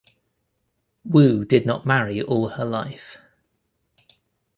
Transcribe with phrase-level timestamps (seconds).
[1.03, 3.19] Wu did not marry all her life.